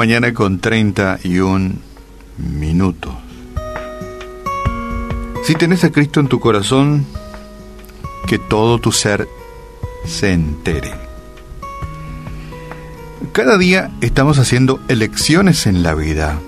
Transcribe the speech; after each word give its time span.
mañana 0.00 0.32
con 0.32 0.60
31 0.60 1.72
minutos. 2.38 3.12
Si 5.44 5.54
tenés 5.56 5.84
a 5.84 5.92
Cristo 5.92 6.20
en 6.20 6.28
tu 6.28 6.40
corazón, 6.40 7.04
que 8.26 8.38
todo 8.38 8.78
tu 8.78 8.92
ser 8.92 9.28
se 10.06 10.32
entere. 10.32 10.90
Cada 13.32 13.58
día 13.58 13.90
estamos 14.00 14.38
haciendo 14.38 14.80
elecciones 14.88 15.66
en 15.66 15.82
la 15.82 15.94
vida. 15.94 16.40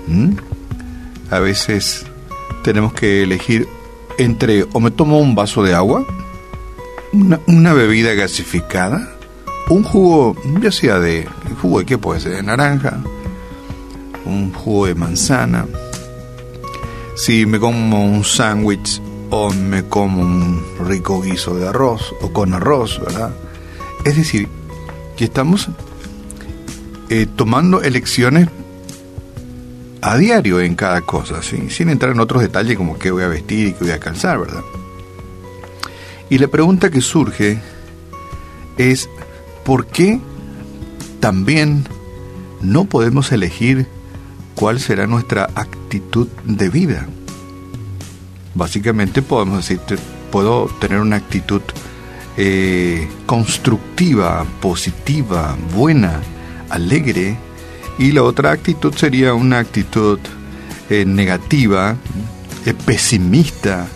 A 1.30 1.38
veces 1.38 2.06
tenemos 2.64 2.94
que 2.94 3.22
elegir 3.22 3.68
entre 4.16 4.64
o 4.72 4.80
me 4.80 4.90
tomo 4.90 5.18
un 5.18 5.34
vaso 5.34 5.62
de 5.62 5.74
agua, 5.74 6.06
una, 7.46 7.74
bebida 7.74 8.14
gasificada, 8.14 9.10
un 9.68 9.82
jugo, 9.82 10.36
ya 10.62 10.72
sea 10.72 10.98
de 10.98 11.28
jugo 11.60 11.80
de 11.80 11.84
qué 11.84 11.98
puede 11.98 12.20
ser, 12.20 12.32
de 12.32 12.42
naranja, 12.42 13.02
un 14.24 14.52
jugo 14.52 14.86
de 14.86 14.94
manzana, 14.94 15.66
si 17.16 17.46
me 17.46 17.58
como 17.58 18.04
un 18.04 18.24
sándwich 18.24 19.00
o 19.30 19.50
me 19.52 19.84
como 19.84 20.22
un 20.22 20.62
rico 20.86 21.22
guiso 21.22 21.54
de 21.54 21.68
arroz 21.68 22.14
o 22.20 22.32
con 22.32 22.54
arroz, 22.54 23.00
¿verdad? 23.00 23.34
Es 24.04 24.16
decir, 24.16 24.48
que 25.16 25.24
estamos 25.24 25.68
eh, 27.08 27.26
tomando 27.36 27.82
elecciones 27.82 28.48
a 30.00 30.16
diario 30.16 30.60
en 30.60 30.74
cada 30.74 31.02
cosa, 31.02 31.42
sin 31.42 31.88
entrar 31.88 32.12
en 32.12 32.20
otros 32.20 32.42
detalles 32.42 32.76
como 32.76 32.98
qué 32.98 33.10
voy 33.10 33.22
a 33.22 33.28
vestir 33.28 33.68
y 33.68 33.72
qué 33.72 33.84
voy 33.84 33.92
a 33.92 34.00
calzar, 34.00 34.38
¿verdad? 34.38 34.62
Y 36.28 36.38
la 36.38 36.48
pregunta 36.48 36.90
que 36.90 37.00
surge 37.00 37.60
es, 38.78 39.08
¿por 39.64 39.86
qué 39.86 40.20
también 41.20 41.84
no 42.60 42.84
podemos 42.86 43.30
elegir 43.32 43.86
cuál 44.62 44.78
será 44.78 45.08
nuestra 45.08 45.50
actitud 45.56 46.28
de 46.44 46.68
vida. 46.68 47.08
Básicamente 48.54 49.20
podemos 49.20 49.56
decir, 49.56 49.80
puedo 50.30 50.66
tener 50.80 51.00
una 51.00 51.16
actitud 51.16 51.62
eh, 52.36 53.08
constructiva, 53.26 54.46
positiva, 54.60 55.56
buena, 55.74 56.20
alegre, 56.70 57.36
y 57.98 58.12
la 58.12 58.22
otra 58.22 58.52
actitud 58.52 58.94
sería 58.94 59.34
una 59.34 59.58
actitud 59.58 60.20
eh, 60.88 61.04
negativa, 61.06 61.96
eh, 62.64 62.72
pesimista, 62.86 63.88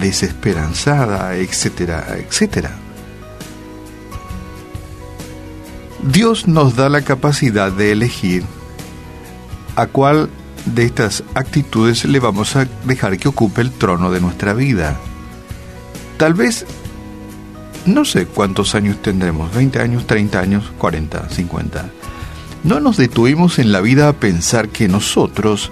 desesperanzada, 0.00 1.36
etcétera, 1.36 2.16
etcétera. 2.16 2.70
Dios 6.10 6.48
nos 6.48 6.74
da 6.74 6.88
la 6.88 7.02
capacidad 7.02 7.70
de 7.70 7.92
elegir 7.92 8.44
a 9.76 9.86
cuál 9.86 10.28
de 10.64 10.84
estas 10.84 11.22
actitudes 11.34 12.04
le 12.04 12.18
vamos 12.18 12.56
a 12.56 12.66
dejar 12.84 13.18
que 13.18 13.28
ocupe 13.28 13.60
el 13.60 13.70
trono 13.70 14.10
de 14.10 14.20
nuestra 14.20 14.52
vida. 14.52 14.98
Tal 16.16 16.34
vez, 16.34 16.66
no 17.84 18.04
sé 18.04 18.26
cuántos 18.26 18.74
años 18.74 19.00
tendremos, 19.00 19.54
20 19.54 19.80
años, 19.80 20.06
30 20.06 20.40
años, 20.40 20.72
40, 20.78 21.28
50. 21.28 21.90
No 22.64 22.80
nos 22.80 22.96
detuvimos 22.96 23.58
en 23.58 23.70
la 23.70 23.80
vida 23.80 24.08
a 24.08 24.14
pensar 24.14 24.70
que 24.70 24.88
nosotros 24.88 25.70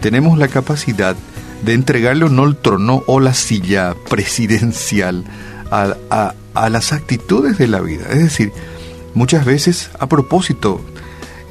tenemos 0.00 0.36
la 0.36 0.48
capacidad 0.48 1.16
de 1.64 1.72
entregarle 1.72 2.26
o 2.26 2.28
no 2.28 2.44
el 2.44 2.56
trono 2.56 3.02
o 3.06 3.20
la 3.20 3.32
silla 3.32 3.94
presidencial 4.10 5.24
a, 5.70 5.94
a, 6.10 6.34
a 6.52 6.68
las 6.68 6.92
actitudes 6.92 7.56
de 7.56 7.68
la 7.68 7.80
vida. 7.80 8.08
Es 8.10 8.18
decir, 8.18 8.52
muchas 9.14 9.46
veces 9.46 9.90
a 9.98 10.06
propósito 10.06 10.82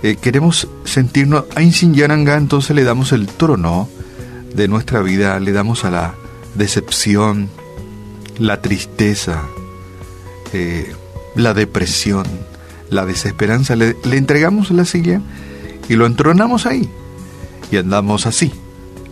eh, 0.04 0.18
queremos 0.18 0.68
sentirnos 0.84 1.46
a 1.56 1.62
Yaranga, 1.62 2.36
entonces 2.36 2.76
le 2.76 2.84
damos 2.84 3.14
el 3.14 3.26
trono 3.28 3.88
de 4.54 4.68
nuestra 4.68 5.02
vida, 5.02 5.40
le 5.40 5.54
damos 5.54 5.86
a 5.86 5.92
la 5.92 6.14
decepción, 6.56 7.50
la 8.38 8.62
tristeza, 8.62 9.44
eh, 10.52 10.94
la 11.36 11.54
depresión, 11.54 12.26
la 12.90 13.06
desesperanza, 13.06 13.76
le 13.78 13.96
entregamos 14.04 14.72
la 14.72 14.86
silla 14.86 15.22
y 15.88 15.96
lo 15.96 16.06
entronamos 16.06 16.66
ahí. 16.66 16.90
Y 17.72 17.78
andamos 17.78 18.26
así, 18.26 18.52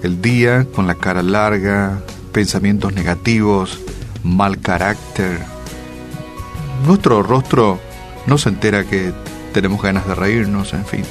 el 0.04 0.22
día 0.22 0.68
con 0.76 0.88
la 0.88 0.96
cara 0.96 1.24
larga, 1.24 2.04
pensamientos 2.32 2.94
negativos, 2.94 3.80
mal 4.24 4.60
carácter. 4.60 5.40
Nuestro 6.86 7.24
rostro 7.24 7.80
no 8.28 8.38
se 8.38 8.50
entera 8.50 8.84
que 8.84 9.14
tenemos 9.52 9.82
ganas 9.82 10.08
de 10.08 10.16
reírnos, 10.16 10.74
en 10.74 10.86
fin. 10.86 11.04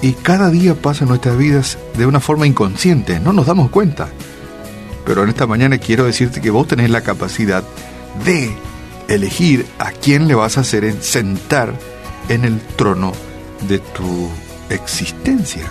Y 0.00 0.12
cada 0.12 0.50
día 0.50 0.74
pasa 0.74 1.04
nuestras 1.04 1.36
vidas 1.36 1.78
de 1.96 2.06
una 2.06 2.20
forma 2.20 2.46
inconsciente, 2.46 3.20
no 3.20 3.32
nos 3.32 3.46
damos 3.46 3.70
cuenta. 3.70 4.08
Pero 5.04 5.22
en 5.22 5.30
esta 5.30 5.46
mañana 5.46 5.78
quiero 5.78 6.04
decirte 6.04 6.40
que 6.40 6.50
vos 6.50 6.68
tenés 6.68 6.90
la 6.90 7.00
capacidad 7.00 7.64
de 8.24 8.52
elegir 9.08 9.66
a 9.78 9.90
quién 9.90 10.28
le 10.28 10.34
vas 10.34 10.58
a 10.58 10.60
hacer 10.60 11.02
sentar 11.02 11.72
en 12.28 12.44
el 12.44 12.60
trono 12.60 13.12
de 13.66 13.78
tu 13.78 14.28
existencia. 14.70 15.64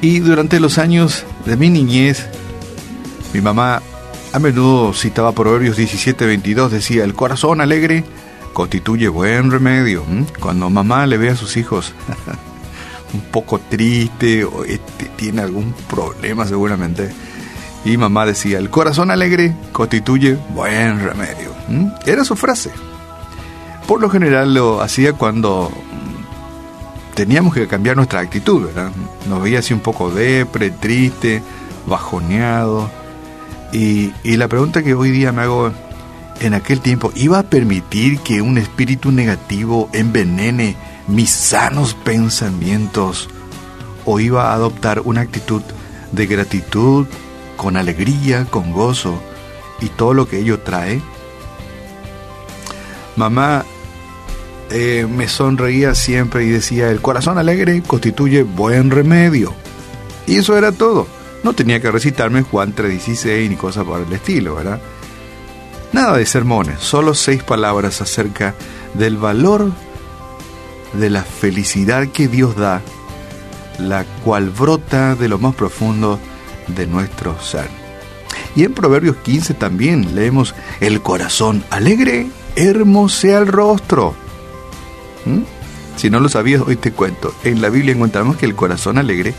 Y 0.00 0.18
durante 0.18 0.58
los 0.58 0.78
años 0.78 1.24
de 1.46 1.56
mi 1.56 1.70
niñez, 1.70 2.26
mi 3.32 3.40
mamá 3.40 3.82
a 4.32 4.38
menudo 4.38 4.92
citaba 4.94 5.32
Proverbios 5.32 5.76
17:22, 5.78 6.70
decía, 6.70 7.04
el 7.04 7.14
corazón 7.14 7.60
alegre 7.60 8.04
constituye 8.52 9.08
buen 9.08 9.50
remedio. 9.50 10.04
Cuando 10.40 10.70
mamá 10.70 11.06
le 11.06 11.18
ve 11.18 11.30
a 11.30 11.36
sus 11.36 11.56
hijos 11.56 11.92
un 13.14 13.20
poco 13.20 13.58
triste 13.58 14.44
o 14.44 14.64
este, 14.64 15.06
tiene 15.16 15.42
algún 15.42 15.74
problema 15.88 16.46
seguramente, 16.46 17.10
y 17.84 17.96
mamá 17.96 18.26
decía, 18.26 18.58
el 18.58 18.70
corazón 18.70 19.10
alegre 19.10 19.54
constituye 19.72 20.38
buen 20.54 21.00
remedio. 21.00 21.52
Era 22.06 22.24
su 22.24 22.36
frase. 22.36 22.70
Por 23.86 24.00
lo 24.00 24.08
general 24.08 24.54
lo 24.54 24.80
hacía 24.80 25.14
cuando 25.14 25.70
teníamos 27.14 27.54
que 27.54 27.66
cambiar 27.66 27.96
nuestra 27.96 28.20
actitud. 28.20 28.68
Nos 29.28 29.42
veía 29.42 29.58
así 29.58 29.74
un 29.74 29.80
poco 29.80 30.10
depre, 30.10 30.70
triste, 30.70 31.42
bajoneado. 31.86 32.88
Y, 33.72 34.12
y 34.22 34.36
la 34.36 34.46
pregunta 34.48 34.82
que 34.82 34.94
hoy 34.94 35.10
día 35.10 35.32
me 35.32 35.42
hago 35.42 35.72
en 36.42 36.54
aquel 36.54 36.80
tiempo 36.80 37.12
iba 37.14 37.38
a 37.38 37.44
permitir 37.44 38.18
que 38.18 38.42
un 38.42 38.58
espíritu 38.58 39.12
negativo 39.12 39.88
envenene 39.92 40.76
mis 41.06 41.30
sanos 41.30 41.94
pensamientos 41.94 43.28
o 44.04 44.18
iba 44.18 44.50
a 44.50 44.54
adoptar 44.54 45.00
una 45.04 45.20
actitud 45.20 45.62
de 46.10 46.26
gratitud, 46.26 47.06
con 47.56 47.76
alegría, 47.76 48.44
con 48.44 48.72
gozo 48.72 49.22
y 49.80 49.88
todo 49.88 50.14
lo 50.14 50.28
que 50.28 50.40
ello 50.40 50.58
trae. 50.58 51.00
Mamá 53.14 53.64
eh, 54.70 55.06
me 55.08 55.28
sonreía 55.28 55.94
siempre 55.94 56.44
y 56.44 56.50
decía, 56.50 56.90
el 56.90 57.00
corazón 57.00 57.38
alegre 57.38 57.82
constituye 57.86 58.42
buen 58.42 58.90
remedio. 58.90 59.54
Y 60.26 60.38
eso 60.38 60.56
era 60.56 60.72
todo. 60.72 61.06
No 61.44 61.52
tenía 61.52 61.80
que 61.80 61.90
recitarme 61.90 62.42
Juan 62.42 62.74
3.16 62.74 63.48
ni 63.48 63.56
cosas 63.56 63.84
por 63.84 64.00
el 64.00 64.12
estilo, 64.12 64.56
¿verdad? 64.56 64.80
Nada 65.92 66.16
de 66.16 66.24
sermones, 66.24 66.80
solo 66.80 67.14
seis 67.14 67.42
palabras 67.42 68.00
acerca 68.00 68.54
del 68.94 69.18
valor 69.18 69.70
de 70.94 71.10
la 71.10 71.22
felicidad 71.22 72.08
que 72.08 72.28
Dios 72.28 72.56
da, 72.56 72.80
la 73.78 74.04
cual 74.24 74.50
brota 74.50 75.14
de 75.14 75.28
lo 75.28 75.38
más 75.38 75.54
profundo 75.54 76.18
de 76.68 76.86
nuestro 76.86 77.38
ser. 77.40 77.68
Y 78.56 78.64
en 78.64 78.72
Proverbios 78.72 79.16
15 79.16 79.54
también 79.54 80.14
leemos, 80.14 80.54
el 80.80 81.02
corazón 81.02 81.64
alegre 81.70 82.26
hermosea 82.56 83.38
el 83.38 83.46
rostro. 83.46 84.14
¿Mm? 85.26 85.40
Si 85.96 86.08
no 86.10 86.20
lo 86.20 86.28
sabías, 86.28 86.62
hoy 86.62 86.76
te 86.76 86.92
cuento. 86.92 87.34
En 87.44 87.60
la 87.60 87.68
Biblia 87.68 87.94
encontramos 87.94 88.36
que 88.36 88.46
el 88.46 88.54
corazón 88.54 88.98
alegre 88.98 89.34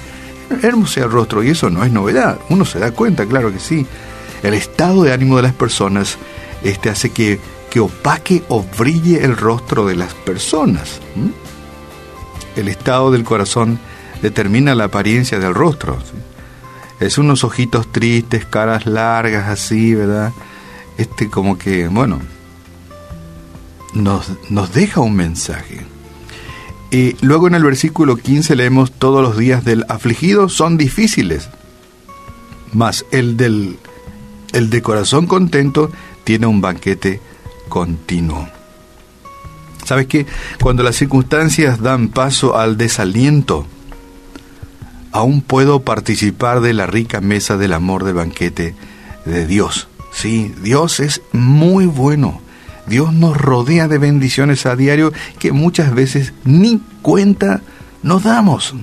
hermosea 0.61 1.05
el 1.05 1.11
rostro 1.11 1.43
y 1.43 1.49
eso 1.49 1.69
no 1.69 1.83
es 1.83 1.91
novedad. 1.91 2.39
Uno 2.49 2.63
se 2.63 2.79
da 2.79 2.91
cuenta, 2.91 3.25
claro 3.25 3.51
que 3.51 3.59
sí. 3.59 3.85
El 4.43 4.53
estado 4.53 5.03
de 5.03 5.13
ánimo 5.13 5.37
de 5.37 5.43
las 5.43 5.53
personas 5.53 6.17
este 6.63 6.89
hace 6.89 7.11
que, 7.11 7.39
que 7.69 7.79
opaque 7.79 8.43
o 8.49 8.63
brille 8.77 9.23
el 9.23 9.35
rostro 9.37 9.85
de 9.85 9.95
las 9.95 10.13
personas. 10.13 10.99
El 12.55 12.67
estado 12.67 13.11
del 13.11 13.23
corazón 13.23 13.79
determina 14.21 14.75
la 14.75 14.85
apariencia 14.85 15.39
del 15.39 15.53
rostro. 15.53 15.97
Es 16.99 17.17
unos 17.17 17.43
ojitos 17.43 17.91
tristes, 17.91 18.45
caras 18.45 18.85
largas 18.85 19.49
así, 19.49 19.93
¿verdad? 19.93 20.31
Este 20.97 21.29
como 21.29 21.57
que, 21.57 21.87
bueno, 21.87 22.21
nos, 23.93 24.31
nos 24.49 24.73
deja 24.73 25.01
un 25.01 25.15
mensaje. 25.15 25.81
Y 26.91 27.15
luego 27.21 27.47
en 27.47 27.55
el 27.55 27.63
versículo 27.63 28.17
15 28.17 28.55
leemos, 28.55 28.91
todos 28.91 29.21
los 29.21 29.37
días 29.37 29.65
del 29.65 29.83
afligido 29.89 30.47
son 30.47 30.77
difíciles, 30.77 31.49
mas 32.71 33.05
el 33.11 33.35
del 33.35 33.79
el 34.51 34.69
de 34.69 34.83
corazón 34.83 35.25
contento 35.25 35.91
tiene 36.23 36.47
un 36.47 36.61
banquete 36.61 37.19
continuo. 37.69 38.47
¿Sabes 39.85 40.07
qué? 40.07 40.25
Cuando 40.61 40.83
las 40.83 40.95
circunstancias 40.95 41.81
dan 41.81 42.07
paso 42.09 42.57
al 42.57 42.77
desaliento, 42.77 43.65
aún 45.11 45.41
puedo 45.41 45.81
participar 45.81 46.61
de 46.61 46.73
la 46.73 46.87
rica 46.87 47.21
mesa 47.21 47.57
del 47.57 47.73
amor 47.73 48.03
del 48.03 48.15
banquete 48.15 48.75
de 49.25 49.45
Dios. 49.45 49.87
Sí, 50.11 50.53
Dios 50.61 50.99
es 50.99 51.21
muy 51.31 51.85
bueno. 51.85 52.41
Dios 52.87 53.13
nos 53.13 53.37
rodea 53.37 53.87
de 53.87 53.97
bendiciones 53.97 54.65
a 54.65 54.75
diario 54.75 55.11
que 55.39 55.51
muchas 55.51 55.93
veces 55.93 56.33
ni 56.43 56.81
cuenta 57.01 57.61
nos 58.03 58.23
damos. 58.23 58.75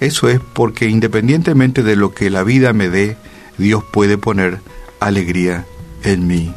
Eso 0.00 0.28
es 0.28 0.40
porque 0.54 0.88
independientemente 0.88 1.82
de 1.82 1.96
lo 1.96 2.14
que 2.14 2.30
la 2.30 2.42
vida 2.42 2.72
me 2.72 2.88
dé, 2.88 3.16
Dios 3.58 3.84
puede 3.92 4.16
poner 4.16 4.60
alegría 5.00 5.66
en 6.04 6.26
mi 6.26 6.54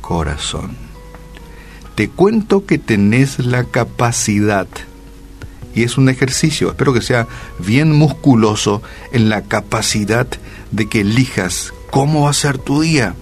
corazón. 0.00 0.76
Te 1.94 2.08
cuento 2.08 2.64
que 2.64 2.78
tenés 2.78 3.38
la 3.38 3.64
capacidad, 3.64 4.66
y 5.74 5.82
es 5.82 5.98
un 5.98 6.08
ejercicio, 6.08 6.70
espero 6.70 6.92
que 6.92 7.02
sea 7.02 7.28
bien 7.58 7.92
musculoso, 7.92 8.82
en 9.12 9.28
la 9.28 9.42
capacidad 9.42 10.26
de 10.70 10.88
que 10.88 11.02
elijas 11.02 11.72
cómo 11.90 12.22
va 12.24 12.30
a 12.30 12.34
ser 12.34 12.58
tu 12.58 12.80
día. 12.80 13.14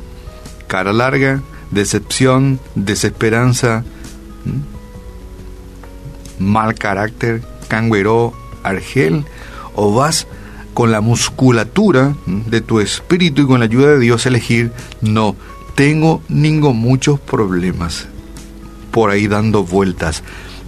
Cara 0.66 0.92
larga, 0.92 1.42
decepción, 1.70 2.60
desesperanza, 2.74 3.84
mal 6.38 6.74
carácter, 6.74 7.42
canguero, 7.68 8.32
argel, 8.62 9.24
o 9.74 9.92
vas 9.94 10.26
con 10.76 10.92
la 10.92 11.00
musculatura 11.00 12.14
de 12.26 12.60
tu 12.60 12.80
espíritu 12.80 13.40
y 13.40 13.46
con 13.46 13.60
la 13.60 13.64
ayuda 13.64 13.92
de 13.92 13.98
Dios 13.98 14.26
elegir, 14.26 14.72
no, 15.00 15.34
tengo 15.74 16.20
ningún 16.28 16.76
muchos 16.76 17.18
problemas 17.18 18.08
por 18.90 19.08
ahí 19.08 19.26
dando 19.26 19.64
vueltas, 19.64 20.22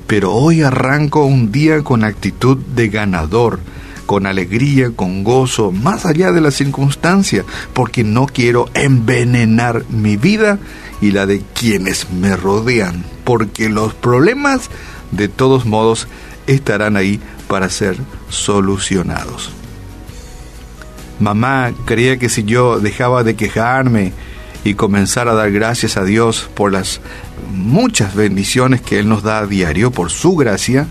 pero 0.06 0.32
hoy 0.32 0.62
arranco 0.62 1.26
un 1.26 1.52
día 1.52 1.84
con 1.84 2.04
actitud 2.04 2.56
de 2.56 2.88
ganador, 2.88 3.60
con 4.06 4.24
alegría, 4.24 4.92
con 4.96 5.24
gozo, 5.24 5.72
más 5.72 6.06
allá 6.06 6.32
de 6.32 6.40
la 6.40 6.52
circunstancia, 6.52 7.44
porque 7.74 8.02
no 8.02 8.24
quiero 8.24 8.70
envenenar 8.72 9.84
mi 9.90 10.16
vida 10.16 10.58
y 11.02 11.10
la 11.10 11.26
de 11.26 11.42
quienes 11.52 12.10
me 12.10 12.34
rodean, 12.34 13.04
porque 13.24 13.68
los 13.68 13.92
problemas 13.92 14.70
de 15.10 15.28
todos 15.28 15.66
modos 15.66 16.08
estarán 16.46 16.96
ahí 16.96 17.20
para 17.46 17.68
ser 17.68 17.98
solucionados. 18.30 19.57
Mamá 21.20 21.72
creía 21.84 22.18
que 22.18 22.28
si 22.28 22.44
yo 22.44 22.78
dejaba 22.78 23.24
de 23.24 23.34
quejarme 23.34 24.12
y 24.64 24.74
comenzara 24.74 25.32
a 25.32 25.34
dar 25.34 25.50
gracias 25.50 25.96
a 25.96 26.04
Dios 26.04 26.48
por 26.54 26.72
las 26.72 27.00
muchas 27.52 28.14
bendiciones 28.14 28.80
que 28.80 28.98
Él 28.98 29.08
nos 29.08 29.22
da 29.22 29.38
a 29.38 29.46
diario, 29.46 29.90
por 29.90 30.10
su 30.10 30.36
gracia, 30.36 30.86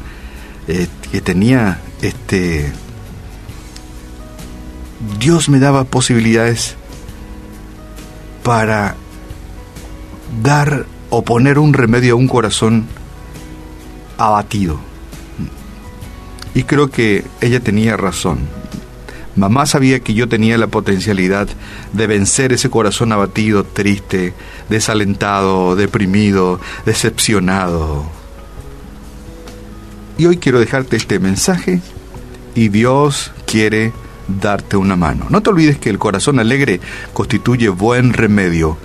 eh, 0.67 0.87
que 1.11 1.21
tenía 1.21 1.79
este... 2.01 2.71
Dios 5.19 5.47
me 5.47 5.59
daba 5.59 5.83
posibilidades 5.83 6.75
para 8.43 8.95
dar 10.41 10.85
o 11.09 11.23
poner 11.23 11.59
un 11.59 11.73
remedio 11.73 12.13
a 12.13 12.17
un 12.17 12.27
corazón 12.27 12.87
abatido. 14.17 14.79
Y 16.53 16.63
creo 16.63 16.89
que 16.89 17.23
ella 17.41 17.59
tenía 17.59 17.95
razón. 17.95 18.39
Mamá 19.37 19.67
sabía 19.67 19.99
que 19.99 20.15
yo 20.15 20.27
tenía 20.27 20.57
la 20.57 20.65
potencialidad 20.65 21.47
de 21.93 22.07
vencer 22.07 22.53
ese 22.53 22.71
corazón 22.71 23.11
abatido, 23.11 23.63
triste, 23.63 24.33
desalentado, 24.67 25.75
deprimido, 25.75 26.59
decepcionado. 26.87 28.05
Y 30.17 30.25
hoy 30.25 30.37
quiero 30.37 30.59
dejarte 30.59 30.97
este 30.97 31.19
mensaje 31.19 31.81
y 32.55 32.69
Dios 32.69 33.31
quiere 33.45 33.93
darte 34.27 34.75
una 34.75 34.95
mano. 34.95 35.27
No 35.29 35.41
te 35.41 35.51
olvides 35.51 35.77
que 35.77 35.91
el 35.91 35.99
corazón 35.99 36.39
alegre 36.39 36.81
constituye 37.13 37.69
buen 37.69 38.13
remedio, 38.13 38.79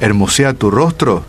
hermosea 0.00 0.54
tu 0.54 0.70
rostro 0.70 1.24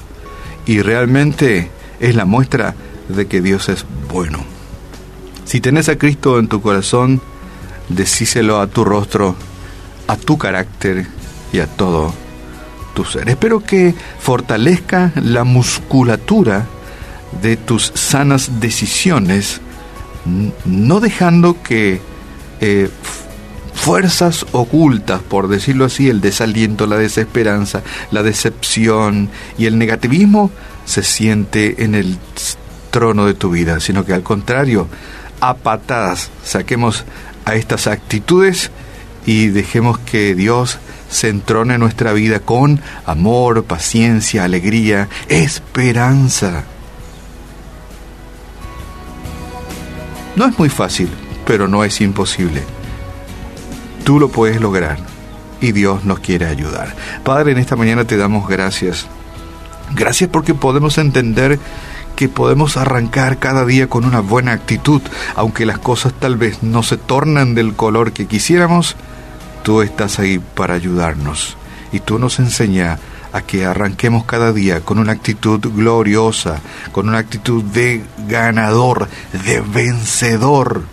y 0.65 0.81
realmente 0.81 1.69
es 1.99 2.15
la 2.15 2.23
muestra 2.23 2.75
de 3.09 3.27
que 3.27 3.41
Dios 3.41 3.67
es 3.67 3.85
bueno. 4.09 4.39
Si 5.43 5.59
tenés 5.59 5.89
a 5.89 5.97
Cristo 5.97 6.39
en 6.39 6.47
tu 6.47 6.61
corazón, 6.61 7.21
decíselo 7.95 8.59
a 8.59 8.67
tu 8.67 8.83
rostro, 8.83 9.35
a 10.07 10.15
tu 10.15 10.37
carácter 10.37 11.07
y 11.51 11.59
a 11.59 11.67
todo 11.67 12.13
tu 12.93 13.05
ser. 13.05 13.29
Espero 13.29 13.61
que 13.63 13.93
fortalezca 14.19 15.11
la 15.15 15.43
musculatura 15.43 16.67
de 17.41 17.57
tus 17.57 17.91
sanas 17.95 18.59
decisiones, 18.59 19.61
no 20.65 20.99
dejando 20.99 21.61
que 21.63 22.01
eh, 22.59 22.89
fuerzas 23.73 24.45
ocultas, 24.51 25.21
por 25.21 25.47
decirlo 25.47 25.85
así, 25.85 26.09
el 26.09 26.21
desaliento, 26.21 26.85
la 26.85 26.97
desesperanza, 26.97 27.81
la 28.11 28.21
decepción 28.21 29.29
y 29.57 29.65
el 29.65 29.77
negativismo 29.77 30.51
se 30.85 31.03
siente 31.03 31.83
en 31.83 31.95
el 31.95 32.17
trono 32.91 33.25
de 33.25 33.33
tu 33.33 33.49
vida, 33.49 33.79
sino 33.79 34.05
que 34.05 34.13
al 34.13 34.23
contrario, 34.23 34.87
a 35.39 35.55
patadas 35.55 36.29
saquemos 36.43 37.05
a 37.45 37.55
estas 37.55 37.87
actitudes 37.87 38.71
y 39.25 39.47
dejemos 39.47 39.99
que 39.99 40.35
Dios 40.35 40.79
se 41.09 41.29
entrone 41.29 41.75
en 41.75 41.79
nuestra 41.81 42.13
vida 42.13 42.39
con 42.39 42.79
amor, 43.05 43.65
paciencia, 43.65 44.43
alegría, 44.43 45.09
esperanza. 45.27 46.63
No 50.35 50.45
es 50.45 50.57
muy 50.57 50.69
fácil, 50.69 51.09
pero 51.45 51.67
no 51.67 51.83
es 51.83 51.99
imposible. 52.01 52.63
Tú 54.05 54.19
lo 54.19 54.29
puedes 54.29 54.61
lograr 54.61 54.97
y 55.59 55.73
Dios 55.73 56.05
nos 56.05 56.19
quiere 56.19 56.47
ayudar. 56.47 56.95
Padre, 57.23 57.51
en 57.51 57.57
esta 57.57 57.75
mañana 57.75 58.05
te 58.05 58.17
damos 58.17 58.47
gracias. 58.47 59.07
Gracias 59.93 60.29
porque 60.29 60.53
podemos 60.53 60.97
entender 60.97 61.59
que 62.15 62.29
podemos 62.29 62.77
arrancar 62.77 63.39
cada 63.39 63.65
día 63.65 63.87
con 63.87 64.05
una 64.05 64.19
buena 64.19 64.53
actitud, 64.53 65.01
aunque 65.35 65.65
las 65.65 65.79
cosas 65.79 66.13
tal 66.13 66.35
vez 66.35 66.63
no 66.63 66.83
se 66.83 66.97
tornan 66.97 67.55
del 67.55 67.75
color 67.75 68.13
que 68.13 68.27
quisiéramos, 68.27 68.95
tú 69.63 69.81
estás 69.81 70.19
ahí 70.19 70.39
para 70.39 70.73
ayudarnos 70.73 71.57
y 71.91 71.99
tú 71.99 72.19
nos 72.19 72.39
enseñas 72.39 72.99
a 73.33 73.41
que 73.41 73.65
arranquemos 73.65 74.25
cada 74.25 74.51
día 74.51 74.81
con 74.81 74.99
una 74.99 75.13
actitud 75.13 75.59
gloriosa, 75.73 76.59
con 76.91 77.09
una 77.09 77.19
actitud 77.19 77.63
de 77.63 78.03
ganador, 78.27 79.07
de 79.45 79.61
vencedor. 79.61 80.83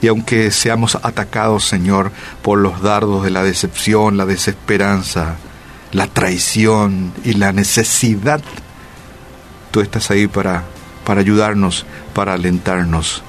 Y 0.00 0.08
aunque 0.08 0.50
seamos 0.50 0.96
atacados, 1.02 1.64
Señor, 1.64 2.12
por 2.42 2.58
los 2.58 2.82
dardos 2.82 3.24
de 3.24 3.30
la 3.30 3.42
decepción, 3.42 4.16
la 4.16 4.26
desesperanza, 4.26 5.36
la 5.92 6.06
traición 6.06 7.12
y 7.24 7.34
la 7.34 7.52
necesidad 7.52 8.40
estás 9.80 10.10
ahí 10.10 10.26
para, 10.26 10.64
para 11.04 11.20
ayudarnos, 11.20 11.86
para 12.14 12.34
alentarnos, 12.34 13.22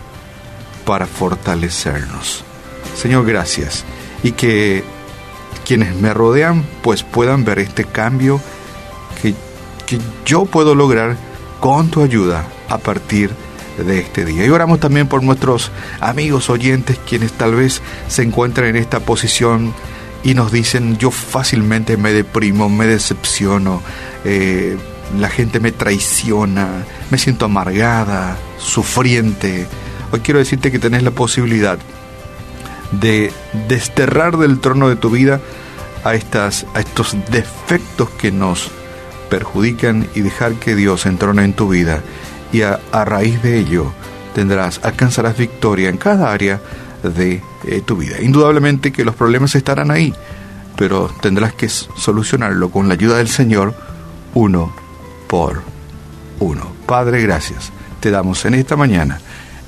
para 0.85 1.05
fortalecernos. 1.07 2.43
Señor, 2.95 3.25
gracias. 3.25 3.85
Y 4.23 4.31
que 4.31 4.83
quienes 5.65 5.95
me 5.95 6.13
rodean 6.13 6.65
pues 6.81 7.03
puedan 7.03 7.45
ver 7.45 7.59
este 7.59 7.85
cambio 7.85 8.41
que, 9.21 9.33
que 9.85 9.99
yo 10.25 10.45
puedo 10.45 10.75
lograr 10.75 11.15
con 11.59 11.89
tu 11.89 12.03
ayuda 12.03 12.45
a 12.69 12.77
partir 12.77 13.31
de 13.77 13.99
este 13.99 14.25
día. 14.25 14.45
Y 14.45 14.49
oramos 14.49 14.79
también 14.79 15.07
por 15.07 15.23
nuestros 15.23 15.71
amigos 15.99 16.49
oyentes 16.49 16.99
quienes 17.07 17.31
tal 17.33 17.55
vez 17.55 17.81
se 18.07 18.23
encuentran 18.23 18.69
en 18.69 18.75
esta 18.75 18.99
posición 18.99 19.73
y 20.23 20.33
nos 20.33 20.51
dicen 20.51 20.97
yo 20.97 21.11
fácilmente 21.11 21.97
me 21.97 22.11
deprimo, 22.11 22.69
me 22.69 22.85
decepciono, 22.85 23.81
eh, 24.25 24.77
la 25.17 25.29
gente 25.29 25.59
me 25.59 25.71
traiciona, 25.71 26.85
me 27.09 27.17
siento 27.17 27.45
amargada, 27.45 28.37
sufriente. 28.57 29.67
Hoy 30.11 30.19
quiero 30.19 30.39
decirte 30.39 30.71
que 30.71 30.79
tenés 30.79 31.03
la 31.03 31.11
posibilidad 31.11 31.79
de 32.91 33.31
desterrar 33.67 34.37
del 34.37 34.59
trono 34.59 34.89
de 34.89 34.95
tu 34.95 35.09
vida 35.09 35.39
a, 36.03 36.15
estas, 36.15 36.65
a 36.73 36.79
estos 36.79 37.15
defectos 37.31 38.09
que 38.11 38.31
nos 38.31 38.71
perjudican 39.29 40.07
y 40.15 40.21
dejar 40.21 40.53
que 40.53 40.75
Dios 40.75 41.05
entrone 41.05 41.43
en 41.43 41.53
tu 41.53 41.69
vida 41.69 42.01
y 42.51 42.63
a, 42.63 42.79
raíz 42.91 43.41
de 43.43 43.59
ello 43.59 43.91
tendrás, 44.33 44.79
alcanzarás 44.83 45.37
victoria 45.37 45.89
en 45.89 45.97
cada 45.97 46.31
área 46.31 46.59
de 47.03 47.41
eh, 47.65 47.81
tu 47.85 47.95
vida. 47.95 48.21
Indudablemente 48.21 48.91
que 48.91 49.05
los 49.05 49.15
problemas 49.15 49.53
estarán 49.55 49.91
ahí, 49.91 50.13
pero 50.75 51.11
tendrás 51.21 51.53
que 51.53 51.69
solucionarlo 51.69 52.69
con 52.69 52.87
la 52.87 52.95
ayuda 52.95 53.17
del 53.17 53.27
Señor 53.27 53.75
uno 54.33 54.73
por 55.29 55.61
uno. 56.39 56.73
Padre, 56.87 57.21
gracias. 57.21 57.71
Te 57.99 58.09
damos 58.09 58.43
en 58.45 58.55
esta 58.55 58.75
mañana, 58.75 59.21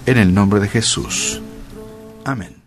en 0.06 0.18
el 0.18 0.34
nombre 0.34 0.60
de 0.60 0.68
Jesús. 0.68 1.40
Amén. 2.26 2.61